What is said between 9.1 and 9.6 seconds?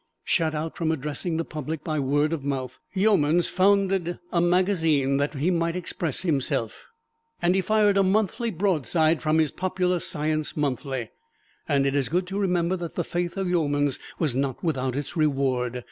from his